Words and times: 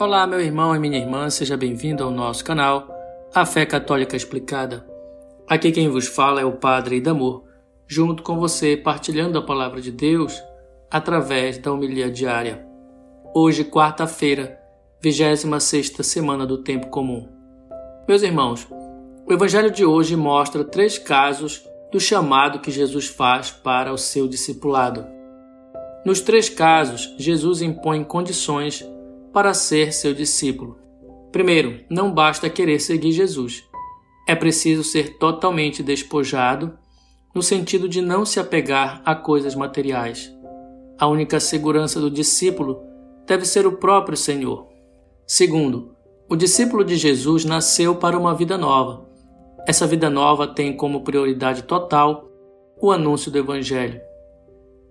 Olá, 0.00 0.26
meu 0.26 0.40
irmão 0.40 0.74
e 0.74 0.78
minha 0.78 0.96
irmã, 0.96 1.28
seja 1.28 1.58
bem-vindo 1.58 2.02
ao 2.02 2.10
nosso 2.10 2.42
canal, 2.42 2.88
A 3.34 3.44
Fé 3.44 3.66
Católica 3.66 4.16
Explicada. 4.16 4.82
Aqui 5.46 5.70
quem 5.70 5.90
vos 5.90 6.06
fala 6.06 6.40
é 6.40 6.44
o 6.44 6.52
Padre 6.52 6.96
Idamor, 6.96 7.44
junto 7.86 8.22
com 8.22 8.38
você, 8.38 8.78
partilhando 8.78 9.38
a 9.38 9.42
palavra 9.42 9.78
de 9.78 9.92
Deus 9.92 10.42
através 10.90 11.58
da 11.58 11.70
homilia 11.70 12.10
diária. 12.10 12.66
Hoje, 13.34 13.62
quarta-feira, 13.62 14.58
26 15.02 15.92
semana 16.00 16.46
do 16.46 16.62
Tempo 16.62 16.86
Comum. 16.86 17.28
Meus 18.08 18.22
irmãos, 18.22 18.66
o 19.28 19.30
Evangelho 19.30 19.70
de 19.70 19.84
hoje 19.84 20.16
mostra 20.16 20.64
três 20.64 20.98
casos 20.98 21.62
do 21.92 22.00
chamado 22.00 22.60
que 22.60 22.70
Jesus 22.70 23.06
faz 23.06 23.50
para 23.50 23.92
o 23.92 23.98
seu 23.98 24.26
discipulado. 24.26 25.04
Nos 26.06 26.22
três 26.22 26.48
casos, 26.48 27.14
Jesus 27.18 27.60
impõe 27.60 28.02
condições 28.02 28.82
para 29.32 29.54
ser 29.54 29.92
seu 29.92 30.12
discípulo. 30.12 30.78
Primeiro, 31.32 31.84
não 31.88 32.12
basta 32.12 32.50
querer 32.50 32.80
seguir 32.80 33.12
Jesus. 33.12 33.64
É 34.28 34.34
preciso 34.34 34.82
ser 34.82 35.18
totalmente 35.18 35.82
despojado, 35.82 36.76
no 37.34 37.42
sentido 37.42 37.88
de 37.88 38.00
não 38.00 38.24
se 38.24 38.40
apegar 38.40 39.00
a 39.04 39.14
coisas 39.14 39.54
materiais. 39.54 40.32
A 40.98 41.06
única 41.06 41.38
segurança 41.38 42.00
do 42.00 42.10
discípulo 42.10 42.82
deve 43.26 43.44
ser 43.44 43.66
o 43.66 43.76
próprio 43.76 44.16
Senhor. 44.16 44.66
Segundo, 45.26 45.94
o 46.28 46.36
discípulo 46.36 46.84
de 46.84 46.96
Jesus 46.96 47.44
nasceu 47.44 47.96
para 47.96 48.18
uma 48.18 48.34
vida 48.34 48.58
nova. 48.58 49.08
Essa 49.66 49.86
vida 49.86 50.10
nova 50.10 50.46
tem 50.46 50.76
como 50.76 51.02
prioridade 51.02 51.62
total 51.62 52.28
o 52.80 52.90
anúncio 52.90 53.30
do 53.30 53.38
Evangelho. 53.38 54.00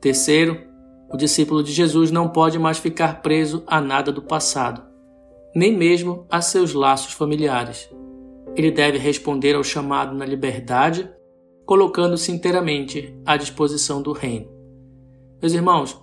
Terceiro, 0.00 0.60
o 1.14 1.16
discípulo 1.16 1.62
de 1.62 1.70
Jesus 1.72 2.10
não 2.10 2.28
pode 2.28 2.58
mais 2.58 2.78
ficar 2.78 3.22
preso 3.22 3.62
a 3.68 3.80
nada 3.80 4.10
do 4.10 4.20
passado, 4.20 4.82
nem 5.54 5.72
mesmo 5.72 6.26
a 6.28 6.40
seus 6.40 6.72
laços 6.74 7.12
familiares. 7.12 7.88
Ele 8.56 8.72
deve 8.72 8.98
responder 8.98 9.54
ao 9.54 9.62
chamado 9.62 10.12
na 10.12 10.26
liberdade, 10.26 11.08
colocando-se 11.64 12.32
inteiramente 12.32 13.16
à 13.24 13.36
disposição 13.36 14.02
do 14.02 14.10
Reino. 14.10 14.50
Meus 15.40 15.52
irmãos, 15.52 15.96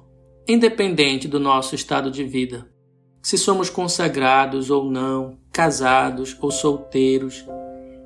independente 0.48 1.28
do 1.28 1.42
nosso 1.42 1.76
estado 1.76 2.10
de 2.10 2.24
vida, 2.24 2.72
se 3.22 3.38
somos 3.38 3.70
consagrados 3.70 4.70
ou 4.70 4.90
não, 4.90 5.38
casados 5.52 6.38
ou 6.40 6.50
solteiros, 6.52 7.46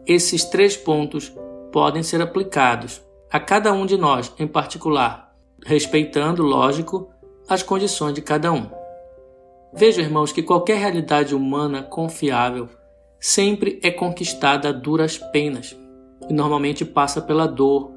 esses 0.08 0.44
três 0.44 0.76
pontos 0.76 1.32
podem 1.72 2.02
ser 2.02 2.20
aplicados 2.20 3.00
a 3.32 3.40
cada 3.40 3.72
um 3.72 3.86
de 3.86 3.96
nós 3.96 4.34
em 4.40 4.48
particular 4.48 5.25
respeitando, 5.66 6.44
lógico, 6.44 7.10
as 7.50 7.64
condições 7.64 8.14
de 8.14 8.22
cada 8.22 8.54
um. 8.54 8.70
Veja, 9.74 10.00
irmãos, 10.00 10.32
que 10.32 10.44
qualquer 10.44 10.78
realidade 10.78 11.36
humana 11.36 11.82
confiável 11.82 12.70
sempre 13.20 13.80
é 13.84 13.90
conquistada 13.90 14.70
a 14.70 14.72
duras 14.72 15.18
penas 15.18 15.76
e 16.30 16.34
normalmente 16.34 16.86
passa 16.86 17.20
pela 17.20 17.48
dor, 17.48 17.92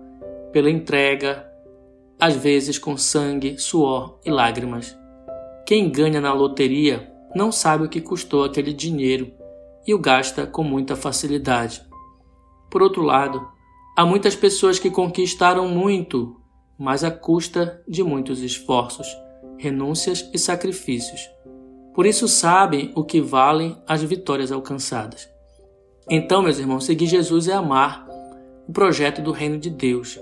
pela 0.50 0.70
entrega, 0.70 1.46
às 2.18 2.34
vezes 2.34 2.78
com 2.78 2.96
sangue, 2.96 3.58
suor 3.58 4.18
e 4.24 4.30
lágrimas. 4.30 4.96
Quem 5.66 5.90
ganha 5.90 6.22
na 6.22 6.32
loteria 6.32 7.12
não 7.34 7.52
sabe 7.52 7.84
o 7.84 7.88
que 7.88 8.00
custou 8.00 8.44
aquele 8.44 8.72
dinheiro 8.72 9.30
e 9.86 9.92
o 9.92 9.98
gasta 9.98 10.46
com 10.46 10.64
muita 10.64 10.96
facilidade. 10.96 11.82
Por 12.70 12.82
outro 12.82 13.02
lado, 13.02 13.46
há 13.94 14.06
muitas 14.06 14.34
pessoas 14.34 14.78
que 14.78 14.90
conquistaram 14.90 15.68
muito 15.68 16.34
mas 16.78 17.02
à 17.02 17.10
custa 17.10 17.82
de 17.88 18.02
muitos 18.02 18.40
esforços, 18.40 19.08
renúncias 19.58 20.30
e 20.32 20.38
sacrifícios. 20.38 21.28
Por 21.94 22.06
isso 22.06 22.28
sabem 22.28 22.92
o 22.94 23.02
que 23.02 23.20
valem 23.20 23.76
as 23.86 24.02
vitórias 24.02 24.52
alcançadas. 24.52 25.28
Então, 26.08 26.42
meus 26.42 26.58
irmãos, 26.58 26.84
seguir 26.84 27.06
Jesus 27.06 27.48
é 27.48 27.52
amar 27.52 28.06
o 28.68 28.72
projeto 28.72 29.20
do 29.20 29.32
reino 29.32 29.58
de 29.58 29.68
Deus. 29.68 30.18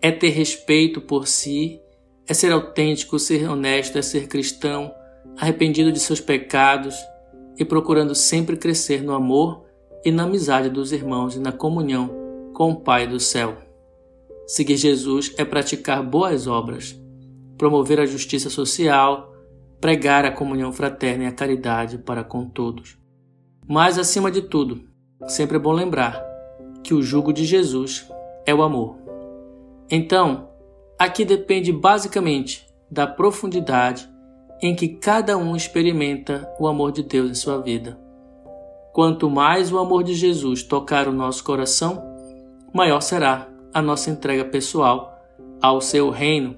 É 0.00 0.12
ter 0.12 0.28
respeito 0.28 1.00
por 1.00 1.26
si, 1.26 1.80
é 2.26 2.32
ser 2.32 2.52
autêntico, 2.52 3.18
ser 3.18 3.50
honesto, 3.50 3.98
é 3.98 4.02
ser 4.02 4.28
cristão, 4.28 4.94
arrependido 5.36 5.90
de 5.90 5.98
seus 5.98 6.20
pecados 6.20 6.94
e 7.58 7.64
procurando 7.64 8.14
sempre 8.14 8.56
crescer 8.56 9.02
no 9.02 9.12
amor 9.12 9.64
e 10.04 10.10
na 10.10 10.22
amizade 10.22 10.70
dos 10.70 10.92
irmãos 10.92 11.34
e 11.34 11.40
na 11.40 11.52
comunhão 11.52 12.10
com 12.54 12.70
o 12.70 12.80
Pai 12.80 13.06
do 13.06 13.18
céu. 13.18 13.69
Seguir 14.50 14.78
Jesus 14.78 15.32
é 15.38 15.44
praticar 15.44 16.02
boas 16.02 16.48
obras, 16.48 17.00
promover 17.56 18.00
a 18.00 18.04
justiça 18.04 18.50
social, 18.50 19.32
pregar 19.80 20.24
a 20.24 20.32
comunhão 20.32 20.72
fraterna 20.72 21.22
e 21.22 21.26
a 21.28 21.32
caridade 21.32 21.98
para 21.98 22.24
com 22.24 22.44
todos. 22.46 22.98
Mas, 23.64 23.96
acima 23.96 24.28
de 24.28 24.42
tudo, 24.42 24.80
sempre 25.28 25.56
é 25.56 25.60
bom 25.60 25.70
lembrar 25.70 26.20
que 26.82 26.92
o 26.92 27.00
jugo 27.00 27.32
de 27.32 27.44
Jesus 27.44 28.10
é 28.44 28.52
o 28.52 28.64
amor. 28.64 28.96
Então, 29.88 30.48
aqui 30.98 31.24
depende 31.24 31.72
basicamente 31.72 32.66
da 32.90 33.06
profundidade 33.06 34.10
em 34.60 34.74
que 34.74 34.88
cada 34.88 35.38
um 35.38 35.54
experimenta 35.54 36.52
o 36.58 36.66
amor 36.66 36.90
de 36.90 37.04
Deus 37.04 37.30
em 37.30 37.34
sua 37.34 37.62
vida. 37.62 37.96
Quanto 38.92 39.30
mais 39.30 39.72
o 39.72 39.78
amor 39.78 40.02
de 40.02 40.12
Jesus 40.12 40.64
tocar 40.64 41.06
o 41.06 41.12
nosso 41.12 41.44
coração, 41.44 42.02
maior 42.74 43.00
será 43.00 43.49
a 43.72 43.80
nossa 43.80 44.10
entrega 44.10 44.44
pessoal 44.44 45.16
ao 45.62 45.80
seu 45.80 46.10
reino, 46.10 46.56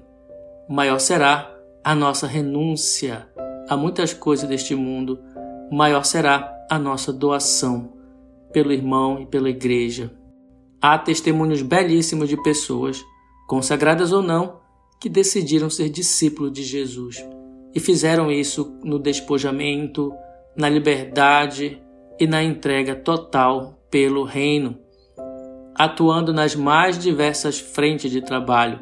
maior 0.67 0.99
será 0.99 1.53
a 1.83 1.93
nossa 1.93 2.25
renúncia 2.25 3.27
a 3.69 3.77
muitas 3.77 4.13
coisas 4.13 4.47
deste 4.47 4.75
mundo, 4.75 5.19
maior 5.71 6.03
será 6.03 6.51
a 6.69 6.77
nossa 6.79 7.13
doação 7.13 7.93
pelo 8.51 8.71
irmão 8.71 9.19
e 9.21 9.25
pela 9.25 9.49
igreja. 9.49 10.11
Há 10.81 10.97
testemunhos 10.97 11.61
belíssimos 11.61 12.27
de 12.27 12.41
pessoas, 12.41 13.01
consagradas 13.47 14.11
ou 14.11 14.21
não, 14.21 14.59
que 14.99 15.09
decidiram 15.09 15.69
ser 15.69 15.89
discípulos 15.89 16.51
de 16.51 16.63
Jesus 16.63 17.23
e 17.73 17.79
fizeram 17.79 18.31
isso 18.31 18.77
no 18.83 18.99
despojamento, 18.99 20.13
na 20.55 20.69
liberdade 20.69 21.81
e 22.19 22.27
na 22.27 22.43
entrega 22.43 22.95
total 22.95 23.79
pelo 23.89 24.23
reino 24.23 24.82
atuando 25.75 26.33
nas 26.33 26.55
mais 26.55 26.97
diversas 26.97 27.59
frentes 27.59 28.11
de 28.11 28.21
trabalho, 28.21 28.79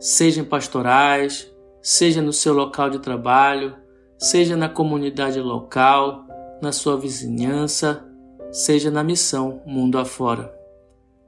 seja 0.00 0.40
em 0.40 0.44
pastorais, 0.44 1.50
seja 1.80 2.20
no 2.20 2.32
seu 2.32 2.52
local 2.52 2.90
de 2.90 2.98
trabalho, 2.98 3.76
seja 4.18 4.56
na 4.56 4.68
comunidade 4.68 5.40
local, 5.40 6.24
na 6.60 6.72
sua 6.72 6.96
vizinhança, 6.96 8.04
seja 8.50 8.90
na 8.90 9.04
missão 9.04 9.62
mundo 9.66 9.98
afora. 9.98 10.54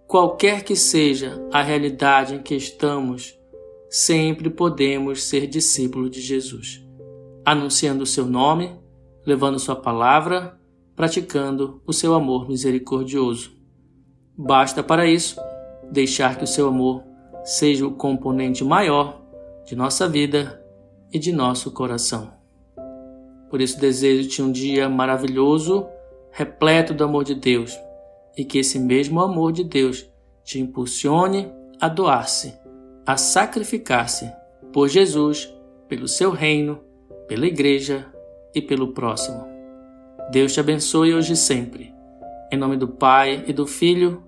Qualquer 0.06 0.64
que 0.64 0.74
seja 0.74 1.38
a 1.52 1.62
realidade 1.62 2.34
em 2.34 2.42
que 2.42 2.54
estamos, 2.54 3.38
sempre 3.90 4.48
podemos 4.48 5.22
ser 5.22 5.46
discípulos 5.46 6.10
de 6.10 6.20
Jesus, 6.20 6.82
anunciando 7.44 8.04
o 8.04 8.06
seu 8.06 8.24
nome, 8.24 8.74
levando 9.26 9.58
sua 9.58 9.76
palavra, 9.76 10.58
praticando 10.96 11.82
o 11.86 11.92
seu 11.92 12.14
amor 12.14 12.48
misericordioso. 12.48 13.57
Basta 14.40 14.84
para 14.84 15.04
isso 15.04 15.36
deixar 15.90 16.38
que 16.38 16.44
o 16.44 16.46
seu 16.46 16.68
amor 16.68 17.02
seja 17.42 17.84
o 17.84 17.96
componente 17.96 18.62
maior 18.62 19.20
de 19.66 19.74
nossa 19.74 20.08
vida 20.08 20.64
e 21.12 21.18
de 21.18 21.32
nosso 21.32 21.72
coração. 21.72 22.30
Por 23.50 23.60
isso 23.60 23.80
desejo-te 23.80 24.40
um 24.40 24.52
dia 24.52 24.88
maravilhoso, 24.88 25.88
repleto 26.30 26.94
do 26.94 27.02
amor 27.02 27.24
de 27.24 27.34
Deus, 27.34 27.76
e 28.36 28.44
que 28.44 28.58
esse 28.58 28.78
mesmo 28.78 29.20
amor 29.20 29.50
de 29.50 29.64
Deus 29.64 30.08
te 30.44 30.60
impulsione 30.60 31.50
a 31.80 31.88
doar-se, 31.88 32.54
a 33.04 33.16
sacrificar-se 33.16 34.30
por 34.72 34.86
Jesus, 34.88 35.52
pelo 35.88 36.06
seu 36.06 36.30
reino, 36.30 36.78
pela 37.26 37.46
igreja 37.46 38.06
e 38.54 38.62
pelo 38.62 38.92
próximo. 38.92 39.44
Deus 40.30 40.52
te 40.52 40.60
abençoe 40.60 41.12
hoje 41.12 41.32
e 41.32 41.36
sempre. 41.36 41.92
Em 42.52 42.56
nome 42.56 42.76
do 42.76 42.86
Pai 42.86 43.44
e 43.48 43.52
do 43.52 43.66
Filho 43.66 44.27